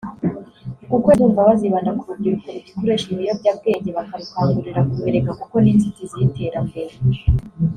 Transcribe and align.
uku 0.85 0.95
kwezi 1.03 1.21
ndumva 1.21 1.47
bazibanda 1.49 1.91
ku 1.97 2.03
rubyiruko 2.09 2.47
rugikoresha 2.55 3.07
ibiyobyabwenge 3.13 3.89
bakarukangurira 3.97 4.79
ku 4.89 4.95
bireka 5.03 5.31
kuko 5.39 5.55
ni 5.59 5.69
inzitizi 5.73 6.15
y’iterambere 6.19 6.93